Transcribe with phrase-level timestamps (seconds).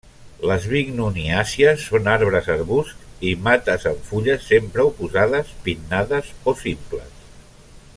[0.51, 7.27] Les bignoniàcies són arbres, arbusts i mates amb fulles sempre oposades, pinnades o simples.